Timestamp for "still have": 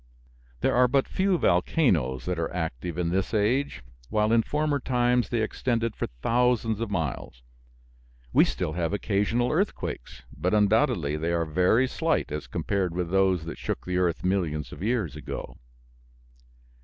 8.43-8.93